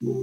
Jumpa 0.00 0.16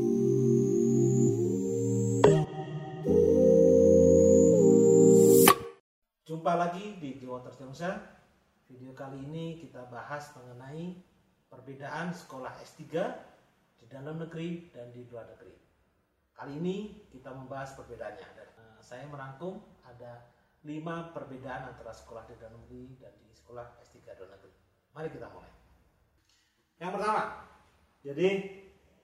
lagi 6.57 6.97
di 6.97 7.21
Jiwa 7.21 7.46
Terjangsa. 7.46 8.18
Video 8.66 8.98
kali 8.98 9.21
ini 9.21 9.62
kita 9.62 9.86
bahas 9.94 10.34
mengenai 10.34 10.98
perbedaan 11.46 12.10
sekolah 12.10 12.58
S3 12.58 12.90
di 13.78 13.86
dalam 13.86 14.18
negeri 14.18 14.74
dan 14.74 14.90
di 14.90 15.05
luar 15.13 15.29
negeri. 15.38 15.54
Kali 16.34 16.57
ini 16.57 17.05
kita 17.14 17.38
membahas 17.38 17.78
perbedaannya. 17.78 18.30
Dan, 18.34 18.50
uh, 18.57 18.82
saya 18.82 19.05
merangkum 19.05 19.62
ada 19.86 20.25
lima 20.66 21.14
perbedaan 21.14 21.70
antara 21.70 21.94
sekolah 21.94 22.25
di 22.25 22.34
dalam 22.41 22.66
negeri 22.66 22.98
dan 22.98 23.14
di 23.21 23.30
sekolah 23.30 23.78
S3 23.86 24.09
di 24.09 24.25
luar 24.25 24.41
negeri. 24.41 24.57
Mari 24.98 25.14
kita 25.14 25.30
mulai. 25.30 25.54
Yang 26.82 26.91
pertama, 26.98 27.46
jadi 28.02 28.57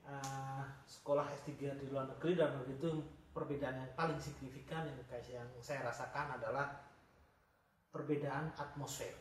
uh, 0.08 0.64
sekolah 0.88 1.28
S3 1.44 1.80
di 1.80 1.86
luar 1.92 2.08
negeri 2.08 2.40
dan 2.40 2.56
negeri 2.60 2.74
itu 2.80 2.90
perbedaan 3.34 3.82
yang 3.82 3.92
paling 3.98 4.20
signifikan 4.22 4.86
yang, 4.86 4.98
yang 5.32 5.48
saya 5.58 5.90
rasakan 5.90 6.38
adalah 6.38 6.86
perbedaan 7.90 8.54
atmosfer 8.58 9.14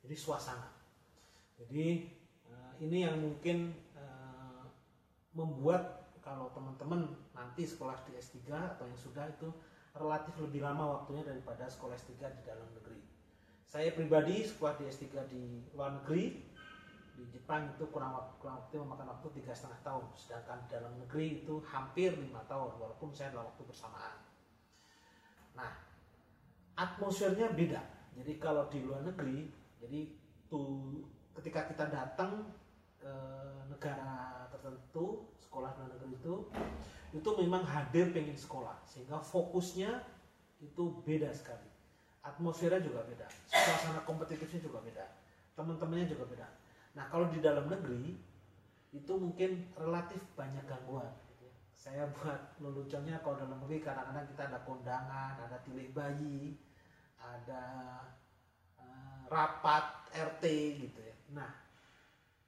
jadi 0.00 0.16
suasana. 0.16 0.68
Jadi 1.60 2.08
uh, 2.48 2.72
ini 2.80 3.04
yang 3.04 3.20
mungkin 3.20 3.76
uh, 3.96 4.64
membuat 5.36 6.08
kalau 6.20 6.52
teman-teman 6.52 7.08
nanti 7.32 7.64
sekolah 7.64 7.96
di 8.08 8.16
S3 8.16 8.52
atau 8.76 8.84
yang 8.84 9.00
sudah 9.00 9.24
itu 9.28 9.48
relatif 9.96 10.36
lebih 10.38 10.62
lama 10.62 11.00
waktunya 11.00 11.26
daripada 11.26 11.66
sekolah 11.66 11.96
S3 11.96 12.12
di 12.38 12.42
dalam 12.46 12.68
negeri. 12.76 13.00
Saya 13.70 13.94
pribadi 13.94 14.42
sekolah 14.42 14.74
di 14.78 14.84
S3 14.90 15.04
di 15.30 15.42
luar 15.74 15.94
negeri 16.02 16.49
Jepang 17.50 17.66
itu 17.66 17.82
kurang 17.90 18.14
waktu, 18.14 18.34
kurang 18.38 18.62
waktu 18.62 18.78
memakan 18.78 19.10
waktu 19.10 19.26
tiga 19.42 19.50
setengah 19.50 19.82
tahun. 19.82 20.06
Sedangkan 20.14 20.70
dalam 20.70 20.94
negeri 21.02 21.42
itu 21.42 21.58
hampir 21.66 22.14
lima 22.14 22.46
tahun 22.46 22.78
walaupun 22.78 23.10
saya 23.10 23.34
dalam 23.34 23.50
waktu 23.50 23.66
bersamaan. 23.66 24.22
Nah 25.58 25.74
atmosfernya 26.78 27.50
beda. 27.50 27.82
Jadi 28.14 28.38
kalau 28.38 28.70
di 28.70 28.86
luar 28.86 29.02
negeri, 29.02 29.50
jadi 29.82 30.14
tuh 30.46 31.02
ketika 31.42 31.66
kita 31.66 31.90
datang 31.90 32.54
ke 33.02 33.14
negara 33.66 34.46
tertentu, 34.54 35.34
sekolah 35.42 35.74
luar 35.74 35.90
negeri 35.90 36.22
itu, 36.22 36.34
itu 37.10 37.30
memang 37.34 37.66
hadir 37.66 38.14
pengen 38.14 38.38
sekolah, 38.38 38.78
sehingga 38.86 39.18
fokusnya 39.26 39.90
itu 40.62 41.02
beda 41.02 41.34
sekali. 41.34 41.66
Atmosfernya 42.22 42.78
juga 42.78 43.02
beda, 43.10 43.26
suasana 43.50 44.06
kompetitifnya 44.06 44.62
juga 44.62 44.78
beda, 44.86 45.02
teman-temannya 45.58 46.06
juga 46.06 46.30
beda. 46.30 46.59
Nah 46.94 47.06
kalau 47.06 47.30
di 47.30 47.38
dalam 47.38 47.70
negeri 47.70 48.30
itu 48.90 49.12
mungkin 49.14 49.70
relatif 49.78 50.18
banyak 50.34 50.66
gangguan. 50.66 51.10
Gitu 51.30 51.46
ya. 51.46 51.54
Saya 51.70 52.04
buat 52.18 52.58
leluconnya 52.58 53.22
kalau 53.22 53.38
dalam 53.38 53.58
negeri 53.62 53.78
kadang-kadang 53.82 54.26
kita 54.30 54.42
ada 54.50 54.58
kondangan, 54.66 55.34
ada 55.38 55.58
tilik 55.62 55.94
bayi, 55.94 56.58
ada 57.20 57.64
uh, 58.80 59.22
rapat 59.30 60.10
RT 60.10 60.44
gitu 60.82 61.00
ya. 61.00 61.16
Nah, 61.30 61.50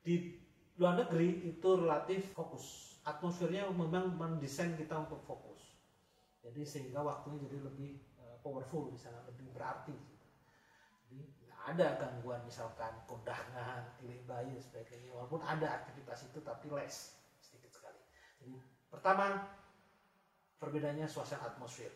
di 0.02 0.34
luar 0.78 0.98
negeri 0.98 1.46
itu 1.46 1.68
relatif 1.78 2.34
fokus. 2.34 2.98
Atmosfernya 3.02 3.70
memang 3.70 4.14
mendesain 4.14 4.74
kita 4.78 4.94
untuk 4.98 5.22
fokus. 5.27 5.62
Jadi 6.42 6.66
sehingga 6.66 7.06
waktunya 7.06 7.46
jadi 7.46 7.58
lebih 7.62 8.02
uh, 8.18 8.36
powerful 8.42 8.90
di 8.90 8.98
sana, 8.98 9.22
lebih 9.30 9.46
berarti. 9.54 9.94
Ada 11.72 11.96
gangguan 11.96 12.44
misalkan 12.44 12.92
kondangan, 13.08 13.96
pilih 13.96 14.20
bayi 14.28 14.60
sebagainya. 14.60 15.08
Walaupun 15.16 15.40
ada 15.40 15.80
aktivitas 15.80 16.28
itu 16.28 16.44
tapi 16.44 16.68
less 16.68 17.16
sedikit 17.40 17.72
sekali. 17.72 18.00
Jadi 18.44 18.60
pertama 18.92 19.40
perbedaannya 20.60 21.08
suasana 21.08 21.48
atmosfer 21.48 21.88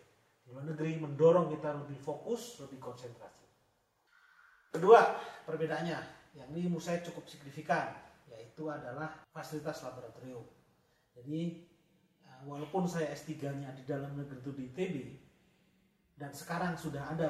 di 0.46 0.54
luar 0.54 0.64
negeri 0.64 0.96
mendorong 0.96 1.52
kita 1.52 1.74
lebih 1.74 1.98
fokus, 2.00 2.62
lebih 2.62 2.78
konsentrasi. 2.78 3.44
Kedua, 4.70 5.18
perbedaannya, 5.42 5.98
yang 6.38 6.48
ini 6.54 6.70
menurut 6.70 6.86
saya 6.86 7.02
cukup 7.02 7.26
signifikan, 7.26 7.92
yaitu 8.30 8.70
adalah 8.70 9.26
fasilitas 9.34 9.82
laboratorium. 9.82 10.46
Jadi, 11.18 11.66
eh, 12.22 12.40
walaupun 12.46 12.86
saya 12.86 13.10
S3-nya 13.10 13.74
di 13.74 13.82
dalam 13.82 14.14
negeri 14.14 14.38
itu 14.38 14.52
di 14.54 14.62
ITB, 14.70 14.94
dan 16.14 16.30
sekarang 16.30 16.78
sudah 16.78 17.12
ada 17.12 17.28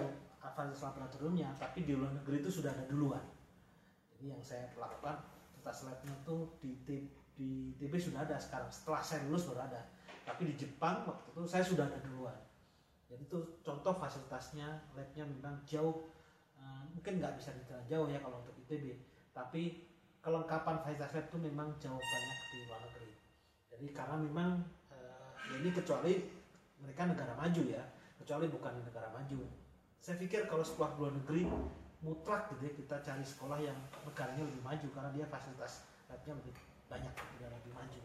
fasilitas 0.55 0.85
laboratoriumnya, 0.85 1.51
tapi 1.59 1.83
di 1.83 1.97
luar 1.97 2.13
negeri 2.15 2.45
itu 2.45 2.51
sudah 2.53 2.71
ada 2.71 2.85
duluan. 2.87 3.25
Jadi 4.15 4.31
yang 4.31 4.43
saya 4.45 4.71
lakukan, 4.77 5.25
fasilitas 5.65 5.79
labnya 5.89 6.15
itu 6.23 6.37
di, 6.63 6.71
di 7.35 7.49
ITB 7.77 7.95
sudah 7.99 8.23
ada 8.23 8.37
sekarang, 8.39 8.69
setelah 8.71 9.03
saya 9.03 9.27
lulus 9.27 9.49
baru 9.51 9.67
ada. 9.67 9.83
Tapi 10.27 10.53
di 10.53 10.55
Jepang 10.55 11.07
waktu 11.07 11.27
itu 11.33 11.43
saya 11.47 11.65
sudah 11.67 11.87
ada 11.87 11.99
duluan. 12.03 12.37
Jadi 13.07 13.23
itu 13.23 13.39
contoh 13.63 13.95
fasilitasnya 13.95 14.67
labnya 14.99 15.23
memang 15.23 15.63
jauh 15.63 16.11
uh, 16.59 16.83
mungkin 16.91 17.23
nggak 17.23 17.39
bisa 17.39 17.55
dikira 17.55 17.79
jauh 17.87 18.11
ya 18.11 18.19
kalau 18.19 18.43
untuk 18.43 18.59
ITB 18.67 18.99
tapi 19.31 19.87
kelengkapan 20.19 20.83
fasilitas 20.83 21.15
lab 21.15 21.27
itu 21.31 21.39
memang 21.39 21.69
jauh 21.79 22.03
banyak 22.03 22.39
di 22.51 22.59
luar 22.67 22.81
negeri. 22.83 23.11
Jadi 23.71 23.87
karena 23.95 24.17
memang 24.19 24.51
uh, 24.91 25.31
ini 25.55 25.71
kecuali 25.71 26.19
mereka 26.83 27.07
negara 27.07 27.39
maju 27.39 27.63
ya. 27.63 27.85
Kecuali 28.19 28.51
bukan 28.51 28.83
negara 28.83 29.07
maju 29.15 29.39
saya 30.01 30.17
pikir 30.21 30.47
kalau 30.47 30.63
sekolah 30.63 30.95
luar 30.97 31.13
negeri 31.15 31.47
mutlak 32.05 32.53
gitu 32.55 32.63
ya 32.69 32.73
kita 32.77 32.97
cari 33.03 33.25
sekolah 33.25 33.59
yang 33.59 33.77
negaranya 34.05 34.45
lebih 34.47 34.63
maju 34.63 34.87
karena 34.95 35.11
dia 35.17 35.27
fasilitas 35.27 35.87
labnya 36.07 36.33
lebih 36.39 36.55
banyak 36.87 37.15
dan 37.43 37.51
lebih 37.51 37.73
maju 37.75 38.01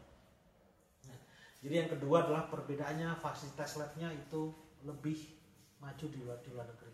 nah, 1.05 1.19
jadi 1.61 1.73
yang 1.85 1.89
kedua 1.93 2.25
adalah 2.25 2.49
perbedaannya 2.49 3.13
fasilitas 3.21 3.77
labnya 3.77 4.09
itu 4.09 4.55
lebih 4.81 5.41
maju 5.81 6.05
di 6.05 6.17
luar, 6.21 6.37
di 6.45 6.49
luar 6.53 6.65
negeri. 6.69 6.93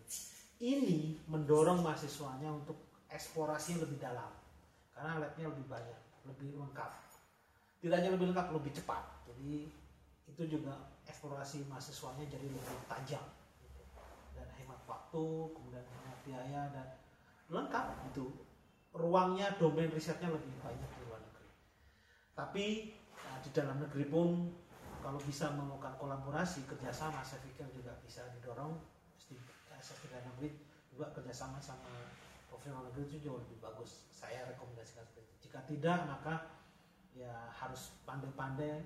Ini 0.58 0.96
mendorong 1.30 1.84
mahasiswanya 1.84 2.50
untuk 2.50 2.76
eksplorasi 3.12 3.78
lebih 3.78 4.00
dalam 4.00 4.32
karena 4.96 5.22
labnya 5.22 5.46
lebih 5.46 5.66
banyak, 5.70 6.00
lebih 6.26 6.58
lengkap. 6.58 6.90
Tidak 7.78 7.94
hanya 7.94 8.10
lebih 8.10 8.34
lengkap, 8.34 8.50
lebih 8.50 8.72
cepat. 8.74 9.04
Jadi 9.30 9.70
itu 10.26 10.42
juga 10.50 10.74
eksplorasi 11.06 11.62
mahasiswanya 11.70 12.26
jadi 12.26 12.50
lebih 12.50 12.78
tajam 12.90 13.22
waktu, 14.88 15.24
kemudian 15.52 15.84
hemat 15.84 16.18
biaya 16.24 16.62
dan 16.72 16.88
lengkap 17.52 17.86
itu. 18.10 18.26
Ruangnya 18.96 19.52
domain 19.60 19.92
risetnya 19.92 20.32
lebih 20.32 20.50
banyak 20.64 20.90
di 20.96 21.00
luar 21.06 21.20
negeri. 21.20 21.48
Tapi 22.32 22.66
nah, 23.12 23.38
di 23.44 23.50
dalam 23.52 23.76
negeri 23.84 24.08
pun 24.08 24.48
kalau 25.04 25.20
bisa 25.22 25.54
melakukan 25.54 25.94
kolaborasi 26.00 26.66
kerjasama 26.66 27.22
saya 27.22 27.44
pikir 27.46 27.68
juga 27.70 27.94
bisa 28.02 28.26
didorong 28.34 28.74
sertifikat 29.78 30.26
negeri 30.26 30.58
juga 30.90 31.14
kerjasama 31.14 31.62
sama 31.62 32.10
profesional 32.50 32.90
negeri 32.90 33.06
itu 33.06 33.30
jauh 33.30 33.38
lebih 33.38 33.62
bagus 33.62 34.10
saya 34.10 34.42
rekomendasikan 34.50 35.06
seperti 35.06 35.30
itu 35.30 35.34
jika 35.48 35.60
tidak 35.70 35.98
maka 36.10 36.34
ya 37.14 37.50
harus 37.54 37.94
pandai-pandai 38.02 38.82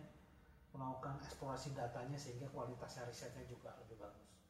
melakukan 0.72 1.20
eksplorasi 1.24 1.76
datanya 1.76 2.16
sehingga 2.16 2.48
kualitas 2.52 3.00
risetnya 3.04 3.44
juga 3.48 3.76
lebih 3.84 4.00
bagus 4.00 4.41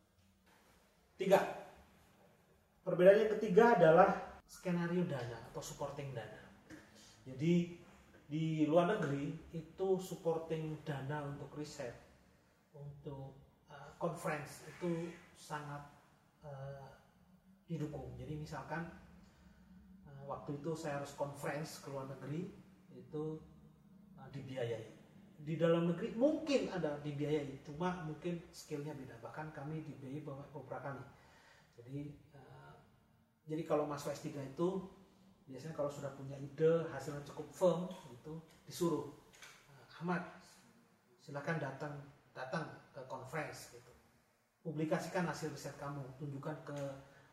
tiga. 1.22 1.40
Perbedaan 2.82 3.22
yang 3.22 3.32
ketiga 3.38 3.78
adalah 3.78 4.42
skenario 4.42 5.06
dana 5.06 5.38
atau 5.54 5.62
supporting 5.62 6.10
dana. 6.10 6.42
Jadi 7.22 7.78
di 8.26 8.66
luar 8.66 8.98
negeri 8.98 9.54
itu 9.54 9.88
supporting 10.02 10.82
dana 10.82 11.22
untuk 11.22 11.54
riset 11.54 11.94
untuk 12.74 13.38
uh, 13.70 13.94
conference 14.02 14.66
itu 14.66 15.14
sangat 15.38 15.86
uh, 16.42 16.90
didukung. 17.70 18.10
Jadi 18.18 18.42
misalkan 18.42 18.90
uh, 20.10 20.22
waktu 20.26 20.58
itu 20.58 20.74
saya 20.74 20.98
harus 20.98 21.14
conference 21.14 21.78
ke 21.78 21.92
luar 21.94 22.10
negeri 22.10 22.50
itu 22.98 23.38
uh, 24.18 24.28
dibiayai 24.34 25.01
di 25.42 25.58
dalam 25.58 25.90
negeri 25.90 26.14
mungkin 26.14 26.70
ada 26.70 27.02
dibiayai 27.02 27.66
cuma 27.66 28.06
mungkin 28.06 28.38
skillnya 28.54 28.94
beda. 28.94 29.18
Bahkan 29.18 29.50
kami 29.50 29.82
dibiayai 29.82 30.22
beberapa 30.22 30.78
kali. 30.78 31.02
Jadi 31.74 32.14
uh, 32.38 32.74
jadi 33.50 33.62
kalau 33.66 33.90
masuk 33.90 34.14
S3 34.14 34.38
itu 34.54 34.68
biasanya 35.50 35.74
kalau 35.74 35.90
sudah 35.90 36.14
punya 36.14 36.38
ide 36.38 36.86
hasilnya 36.94 37.26
cukup 37.26 37.50
firm 37.50 37.80
itu 38.14 38.38
disuruh 38.62 39.10
eh, 39.66 39.84
Ahmad 39.98 40.22
silakan 41.18 41.58
datang 41.58 41.94
datang 42.30 42.64
ke 42.94 43.02
conference 43.10 43.74
gitu. 43.74 43.92
Publikasikan 44.62 45.26
hasil 45.26 45.50
riset 45.50 45.74
kamu 45.74 46.06
tunjukkan 46.22 46.56
ke 46.62 46.78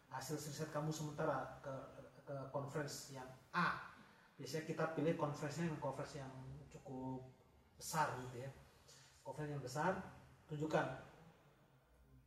hasil 0.10 0.42
riset 0.42 0.74
kamu 0.74 0.90
sementara 0.90 1.62
ke 1.62 1.74
ke 2.26 2.36
conference 2.50 3.14
yang 3.14 3.30
A. 3.54 3.94
Biasanya 4.38 4.66
kita 4.66 4.86
pilih 4.98 5.14
conference-nya 5.14 5.70
yang 5.70 5.82
conference 5.82 6.18
yang 6.18 6.34
cukup 6.70 7.22
besar 7.80 8.12
gitu 8.28 8.44
ya. 8.44 8.52
Conference 9.24 9.52
yang 9.56 9.64
besar 9.64 9.92
tunjukkan 10.52 10.86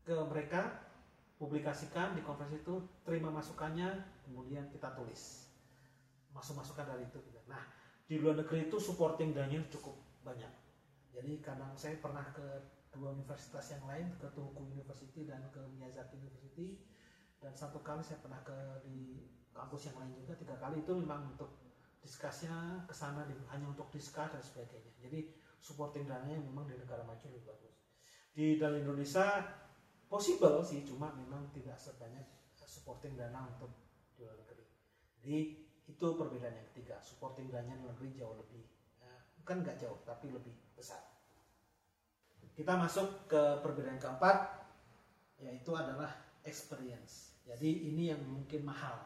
ke 0.02 0.16
mereka 0.32 0.82
publikasikan 1.36 2.16
di 2.16 2.24
conference 2.24 2.56
itu 2.56 2.80
terima 3.04 3.28
masukannya 3.28 4.00
kemudian 4.24 4.66
kita 4.72 4.96
tulis. 4.96 5.52
Masuk 6.32 6.56
masukan 6.56 6.88
dari 6.88 7.04
itu 7.04 7.20
nah 7.44 7.60
di 8.08 8.16
luar 8.16 8.40
negeri 8.40 8.72
itu 8.72 8.80
supporting 8.80 9.36
dananya 9.36 9.60
cukup 9.68 9.94
banyak. 10.24 10.48
Jadi 11.12 11.44
kadang 11.44 11.76
saya 11.76 12.00
pernah 12.00 12.24
ke 12.32 12.44
dua 12.92 13.12
universitas 13.12 13.72
yang 13.72 13.84
lain 13.84 14.08
ke 14.16 14.28
Tohoku 14.32 14.68
University 14.68 15.28
dan 15.28 15.44
ke 15.52 15.60
Miyazaki 15.76 16.16
University 16.20 16.80
dan 17.40 17.52
satu 17.52 17.80
kali 17.84 18.00
saya 18.00 18.20
pernah 18.22 18.40
ke 18.46 18.56
di 18.86 19.26
kampus 19.52 19.92
yang 19.92 19.96
lain 20.00 20.12
juga 20.16 20.34
tiga 20.38 20.56
kali. 20.56 20.80
Itu 20.80 20.96
memang 20.96 21.36
untuk 21.36 21.52
diskusinya 22.00 22.82
ke 22.88 22.94
sana 22.94 23.26
hanya 23.26 23.66
untuk 23.66 23.88
diskus 23.92 24.28
dan 24.30 24.42
sebagainya. 24.42 24.92
Jadi 25.02 25.20
supporting 25.62 26.10
dananya 26.10 26.42
memang 26.42 26.66
di 26.66 26.74
negara 26.74 27.06
maju 27.06 27.22
lebih 27.30 27.46
bagus. 27.46 27.74
Di 28.34 28.58
dalam 28.58 28.82
Indonesia 28.82 29.46
possible 30.10 30.58
sih 30.66 30.82
cuma 30.82 31.14
memang 31.14 31.48
tidak 31.54 31.78
sebanyak 31.78 32.26
supporting 32.52 33.14
dana 33.14 33.46
untuk 33.46 33.70
di 34.18 34.26
luar 34.26 34.34
negeri. 34.42 34.66
Jadi 35.22 35.38
itu 35.86 36.06
perbedaan 36.18 36.58
yang 36.58 36.68
ketiga. 36.74 36.98
Supporting 36.98 37.46
dana 37.46 37.70
di 37.70 37.86
negeri 37.86 38.10
jauh 38.18 38.34
lebih. 38.34 38.66
Eh, 39.06 39.20
bukan 39.38 39.62
nggak 39.62 39.78
jauh 39.78 40.02
tapi 40.02 40.34
lebih 40.34 40.52
besar. 40.74 40.98
Kita 42.52 42.76
masuk 42.76 43.30
ke 43.30 43.62
perbedaan 43.62 44.02
keempat 44.02 44.66
yaitu 45.40 45.72
adalah 45.78 46.10
experience. 46.42 47.38
Jadi 47.46 47.90
ini 47.90 48.10
yang 48.10 48.22
mungkin 48.26 48.66
mahal. 48.66 48.98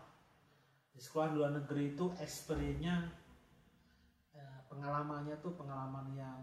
Di 0.96 1.04
sekolah 1.04 1.36
luar 1.36 1.52
negeri 1.52 1.92
itu 1.92 2.08
experience-nya 2.16 3.25
pengalamannya 4.76 5.40
tuh 5.40 5.56
pengalaman 5.56 6.12
yang 6.12 6.40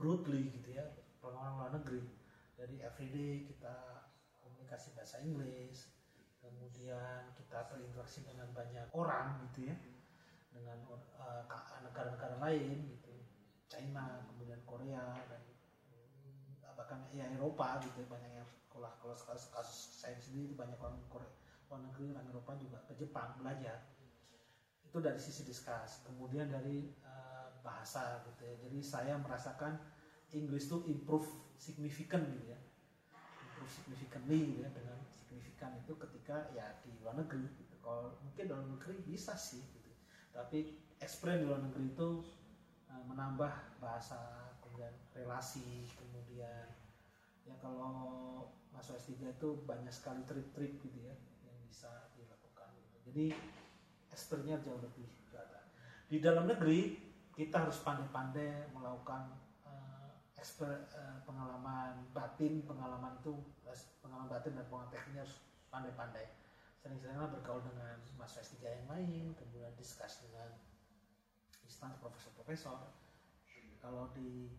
broadly 0.00 0.48
gitu 0.56 0.80
ya, 0.80 0.84
pengalaman 1.20 1.60
luar 1.60 1.70
negeri. 1.76 2.08
Dari 2.56 2.80
everyday 2.80 3.44
kita 3.44 4.08
komunikasi 4.40 4.96
bahasa 4.96 5.20
Inggris, 5.20 5.92
kemudian 6.40 7.28
kita 7.36 7.68
berinteraksi 7.68 8.24
dengan 8.24 8.48
banyak 8.56 8.88
orang 8.96 9.44
gitu 9.52 9.68
ya, 9.68 9.76
dengan 10.56 10.80
eh, 10.88 11.42
negara-negara 11.84 12.40
uh, 12.40 12.42
lain 12.48 12.88
gitu, 12.96 13.12
China, 13.68 14.24
kemudian 14.32 14.64
Korea 14.64 15.20
dan 15.28 15.44
bahkan 16.80 17.04
ya 17.12 17.28
Eropa 17.36 17.76
gitu 17.84 18.08
banyak 18.08 18.40
yang 18.40 18.48
sekolah 18.64 18.88
kalau 19.04 19.12
kasus, 19.12 19.52
kasus 19.52 20.00
saya 20.00 20.16
sendiri 20.16 20.56
banyak 20.56 20.80
orang 20.80 20.96
Korea 21.12 21.28
luar 21.68 21.86
negeri 21.86 22.16
orang 22.16 22.26
Eropa 22.32 22.56
juga 22.56 22.80
ke 22.88 22.96
Jepang 22.96 23.36
belajar 23.36 23.84
itu 24.80 24.98
dari 24.98 25.20
sisi 25.20 25.44
diskus 25.44 26.02
kemudian 26.08 26.48
dari 26.48 26.90
uh, 27.04 27.49
bahasa 27.60 28.24
gitu 28.28 28.42
ya 28.44 28.54
jadi 28.68 28.78
saya 28.80 29.14
merasakan 29.20 29.76
Inggris 30.30 30.70
itu 30.70 30.78
improve 30.86 31.26
significant 31.58 32.24
gitu 32.30 32.54
ya 32.54 32.58
improve 33.44 33.72
significantly 33.72 34.38
gitu 34.54 34.60
ya 34.64 34.70
dengan 34.72 34.98
signifikan 35.12 35.70
itu 35.76 35.92
ketika 35.98 36.48
ya 36.56 36.80
di 36.80 36.90
luar 37.02 37.18
negeri 37.18 37.46
gitu. 37.60 37.76
kalau 37.84 38.16
mungkin 38.24 38.44
dalam 38.48 38.66
negeri 38.72 38.96
bisa 39.04 39.36
sih 39.36 39.60
gitu 39.60 39.90
tapi 40.32 40.80
experience 41.02 41.44
di 41.44 41.46
luar 41.50 41.60
negeri 41.60 41.92
itu 41.92 42.08
uh, 42.88 43.02
menambah 43.04 43.52
bahasa 43.82 44.50
kemudian 44.64 44.94
relasi 45.12 45.84
kemudian 45.98 46.66
ya 47.44 47.54
kalau 47.58 48.46
masuk 48.70 48.96
S3 48.96 49.34
itu 49.34 49.48
banyak 49.66 49.90
sekali 49.90 50.22
trip-trip 50.24 50.78
gitu 50.80 50.98
ya 51.02 51.14
yang 51.44 51.58
bisa 51.66 52.08
dilakukan 52.14 52.70
gitu. 52.78 52.96
jadi 53.10 53.24
eksternya 54.14 54.62
jauh 54.62 54.78
lebih 54.78 55.08
berada 55.28 55.66
di 56.06 56.22
dalam 56.22 56.46
negeri 56.46 57.09
kita 57.40 57.56
harus 57.64 57.80
pandai-pandai 57.80 58.68
melakukan 58.76 59.32
uh, 59.64 60.12
eksper, 60.36 60.92
uh, 60.92 61.24
pengalaman 61.24 62.04
batin 62.12 62.60
pengalaman 62.68 63.16
itu 63.16 63.32
pengalaman 64.04 64.28
batin 64.28 64.60
dan 64.60 64.68
pengalaman 64.68 64.92
tekniknya 64.92 65.24
harus 65.24 65.40
pandai-pandai. 65.72 66.36
Sering-seringlah 66.84 67.32
bergaul 67.32 67.64
dengan 67.64 67.96
mahasiswa 68.20 68.44
S3 68.44 68.60
yang 68.60 68.86
lain 68.92 69.32
kemudian 69.32 69.72
diskus 69.80 70.20
dengan 70.20 70.52
instansi 71.64 71.96
profesor-profesor 71.96 72.76
kalau 73.80 74.12
di 74.12 74.52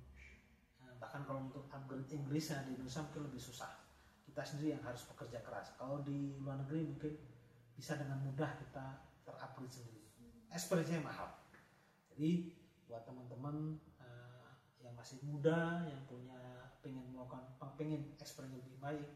bahkan 0.97 1.21
kalau 1.25 1.45
untuk 1.49 1.69
upgrade 1.69 2.09
Inggris 2.09 2.49
ya 2.49 2.65
di 2.65 2.73
Indonesia 2.73 3.05
mungkin 3.05 3.29
lebih 3.29 3.41
susah. 3.41 3.69
Kita 4.25 4.41
sendiri 4.41 4.73
yang 4.73 4.81
harus 4.81 5.05
bekerja 5.05 5.37
keras. 5.45 5.77
Kalau 5.77 6.01
di 6.01 6.33
luar 6.41 6.57
negeri 6.65 6.89
mungkin 6.89 7.13
bisa 7.77 7.93
dengan 7.97 8.21
mudah 8.25 8.49
kita 8.57 9.05
terupgrade 9.21 9.69
sendiri. 9.69 10.01
Experience-nya 10.49 11.01
mahal. 11.05 11.29
Jadi 12.13 12.60
buat 12.91 13.07
teman-teman 13.07 13.79
uh, 14.03 14.51
yang 14.83 14.91
masih 14.99 15.23
muda 15.23 15.87
yang 15.87 16.03
punya 16.11 16.35
pengen 16.83 17.07
melakukan 17.15 17.47
pengen 17.79 18.11
experience 18.19 18.59
lebih 18.59 18.79
baik 18.83 19.07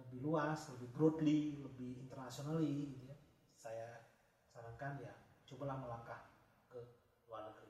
lebih 0.00 0.24
luas 0.24 0.72
lebih 0.72 0.88
broadly 0.96 1.60
lebih 1.60 2.00
internationally 2.00 2.96
gitu 2.96 3.04
ya 3.04 3.16
saya 3.60 3.88
sarankan 4.48 4.96
ya 5.04 5.12
cobalah 5.44 5.76
melangkah 5.76 6.32
ke 6.72 6.80
luar 7.28 7.52
negeri 7.52 7.68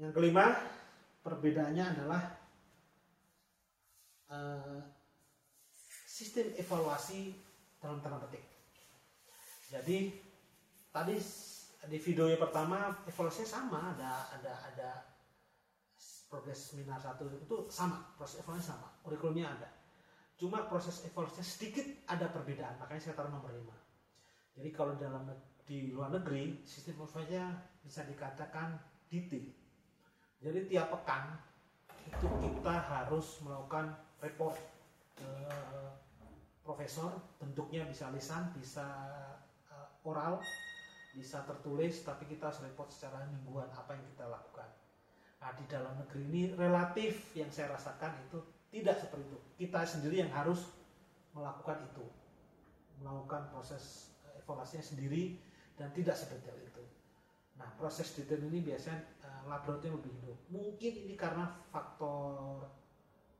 yang 0.00 0.12
kelima 0.16 0.56
perbedaannya 1.20 1.84
adalah 1.84 2.22
uh, 4.32 4.80
sistem 6.06 6.54
evaluasi 6.56 7.36
dalam 7.76 8.00
tanda 8.00 8.16
petik. 8.24 8.40
Jadi 9.68 10.16
tadi 10.88 11.20
di 11.86 11.98
video 12.02 12.26
yang 12.30 12.42
pertama 12.42 13.02
evaluasinya 13.06 13.48
sama, 13.48 13.80
ada 13.94 14.26
ada 14.34 14.52
ada 14.72 14.90
progres 16.26 16.74
seminar 16.74 16.98
satu 16.98 17.30
itu 17.30 17.70
sama, 17.70 18.12
proses 18.18 18.42
evaluasi 18.42 18.66
sama, 18.74 18.88
kurikulumnya 19.06 19.46
ada. 19.46 19.68
Cuma 20.36 20.66
proses 20.66 21.06
evaluasinya 21.06 21.46
sedikit 21.46 21.86
ada 22.10 22.26
perbedaan, 22.28 22.76
makanya 22.82 23.10
saya 23.10 23.14
taruh 23.14 23.30
nomor 23.30 23.54
5. 23.54 24.60
Jadi 24.60 24.68
kalau 24.74 24.98
dalam 24.98 25.30
di 25.66 25.94
luar 25.94 26.10
negeri 26.10 26.62
sistem 26.66 26.98
evaluasinya 26.98 27.54
bisa 27.82 28.02
dikatakan 28.06 28.78
detail 29.06 29.46
jadi 30.46 30.68
tiap 30.68 30.92
pekan 30.92 31.40
itu 32.06 32.26
kita 32.28 32.74
harus 32.86 33.40
melakukan 33.42 33.96
report 34.20 34.56
ke 35.16 35.30
profesor, 36.60 37.10
bentuknya 37.40 37.88
bisa 37.88 38.12
lisan, 38.12 38.52
bisa 38.54 38.84
uh, 39.70 39.88
oral, 40.06 40.38
bisa 41.16 41.40
tertulis, 41.48 42.04
tapi 42.04 42.28
kita 42.28 42.52
harus 42.52 42.60
report 42.60 42.92
secara 42.92 43.24
mingguan 43.32 43.72
apa 43.72 43.96
yang 43.96 44.04
kita 44.12 44.28
lakukan. 44.28 44.68
Nah, 45.40 45.50
di 45.56 45.64
dalam 45.64 45.96
negeri 45.96 46.22
ini 46.28 46.42
relatif 46.52 47.32
yang 47.32 47.48
saya 47.48 47.72
rasakan 47.72 48.12
itu 48.28 48.38
tidak 48.68 49.00
seperti 49.00 49.24
itu. 49.24 49.38
Kita 49.64 49.80
sendiri 49.88 50.20
yang 50.20 50.32
harus 50.36 50.68
melakukan 51.32 51.80
itu, 51.88 52.04
melakukan 53.00 53.48
proses 53.48 54.12
evaluasinya 54.36 54.84
sendiri 54.84 55.40
dan 55.80 55.88
tidak 55.96 56.16
sedetail 56.16 56.56
itu. 56.60 56.84
Nah, 57.56 57.68
proses 57.80 58.12
detail 58.12 58.44
ini 58.52 58.60
biasanya 58.60 59.00
uh, 59.24 59.42
laboratorium 59.48 59.96
lebih 60.00 60.12
hidup. 60.20 60.38
Mungkin 60.52 60.92
ini 61.08 61.14
karena 61.16 61.48
faktor 61.72 62.68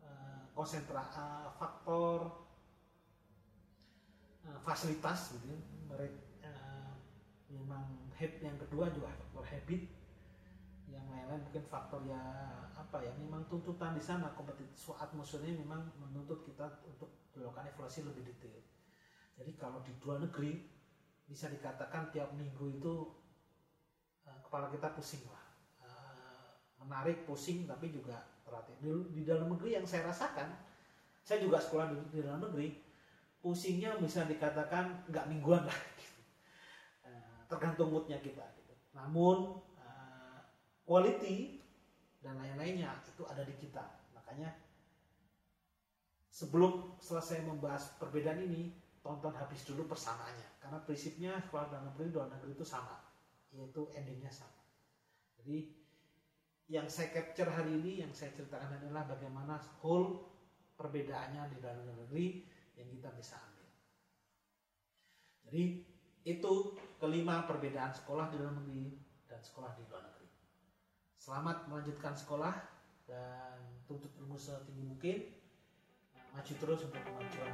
uh, 0.01 0.41
konsentra, 0.57 1.05
uh, 1.05 1.53
faktor 1.61 2.33
uh, 4.49 4.59
fasilitas 4.65 5.37
gitu 5.37 5.53
ya. 5.53 5.59
Mereka 5.93 6.26
memang 7.51 8.11
habit 8.17 8.43
yang 8.43 8.57
kedua 8.59 8.91
juga 8.91 9.11
faktor 9.13 9.45
habit. 9.47 9.83
Yang 10.87 11.05
lain-lain 11.11 11.41
mungkin 11.43 11.65
faktor 11.67 12.01
ya 12.07 12.23
apa 12.79 13.03
ya 13.03 13.11
memang 13.19 13.43
tuntutan 13.51 13.93
di 13.97 14.03
sana 14.03 14.31
kompetitif 14.39 14.95
atmosfernya 14.95 15.59
memang 15.59 15.83
menuntut 15.99 16.47
kita 16.47 16.67
untuk 16.87 17.11
melakukan 17.35 17.67
evaluasi 17.75 18.07
lebih 18.07 18.23
detail. 18.31 18.63
Jadi 19.37 19.53
kalau 19.59 19.83
di 19.83 19.93
dua 19.99 20.23
negeri 20.23 20.63
bisa 21.27 21.51
dikatakan 21.51 22.15
tiap 22.15 22.31
minggu 22.39 22.79
itu 22.79 22.95
Eh, 24.27 24.39
kepala 24.43 24.67
kita 24.75 24.91
pusing 24.91 25.23
lah 25.31 25.45
eh, 25.87 26.51
menarik 26.83 27.23
pusing 27.23 27.63
tapi 27.63 27.95
juga 27.95 28.27
terlatih 28.43 28.75
di, 28.83 28.91
di 29.15 29.23
dalam 29.23 29.55
negeri 29.55 29.79
yang 29.79 29.87
saya 29.87 30.11
rasakan 30.11 30.51
saya 31.23 31.39
juga 31.47 31.63
sekolah 31.63 31.95
di, 31.95 31.97
di 32.11 32.21
dalam 32.27 32.43
negeri 32.43 32.75
pusingnya 33.39 33.95
bisa 34.03 34.27
dikatakan 34.27 35.07
nggak 35.07 35.31
mingguan 35.31 35.63
lah 35.63 35.79
tergantung 37.47 37.95
moodnya 37.95 38.19
kita 38.23 38.43
gitu. 38.61 38.75
namun 38.95 39.63
quality 40.87 41.63
dan 42.23 42.39
lain-lainnya 42.39 42.91
itu 43.11 43.23
ada 43.27 43.43
di 43.43 43.55
kita 43.59 43.83
makanya 44.15 44.55
sebelum 46.31 46.99
selesai 47.03 47.43
membahas 47.43 47.99
perbedaan 47.99 48.43
ini 48.47 48.71
tonton 49.03 49.35
habis 49.35 49.67
dulu 49.67 49.87
persamaannya 49.91 50.63
karena 50.63 50.79
prinsipnya 50.83 51.33
sekolah 51.47 51.71
dalam 51.71 51.95
negeri 51.95 52.11
luar 52.11 52.31
negeri 52.31 52.55
itu 52.55 52.67
sama 52.67 53.07
yaitu 53.57 53.89
endingnya 53.97 54.29
sama. 54.29 54.61
Jadi 55.41 55.73
yang 56.67 56.91
saya 56.91 57.15
capture 57.15 57.49
hari 57.49 57.79
ini, 57.79 58.03
yang 58.03 58.13
saya 58.13 58.35
ceritakan 58.35 58.83
adalah 58.83 59.07
bagaimana 59.07 59.57
whole 59.81 60.27
perbedaannya 60.75 61.57
di 61.57 61.59
dalam 61.63 61.87
negeri 61.87 62.45
yang 62.77 62.89
kita 62.91 63.09
bisa 63.15 63.39
ambil. 63.39 63.69
Jadi 65.47 65.65
itu 66.27 66.75
kelima 66.99 67.47
perbedaan 67.47 67.95
sekolah 67.95 68.27
di 68.35 68.43
dalam 68.43 68.59
negeri 68.59 68.99
dan 69.31 69.39
sekolah 69.39 69.79
di 69.79 69.87
luar 69.87 70.03
negeri. 70.11 70.27
Selamat 71.23 71.71
melanjutkan 71.71 72.19
sekolah 72.19 72.51
dan 73.07 73.63
tuntut 73.87 74.11
ilmu 74.19 74.35
setinggi 74.35 74.83
mungkin. 74.83 75.23
Maju 76.35 76.53
terus 76.59 76.83
untuk 76.83 77.01
kemajuan. 77.01 77.51